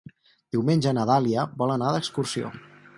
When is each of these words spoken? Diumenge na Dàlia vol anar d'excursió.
Diumenge 0.55 0.95
na 0.99 1.05
Dàlia 1.11 1.47
vol 1.63 1.77
anar 1.77 1.95
d'excursió. 1.99 2.53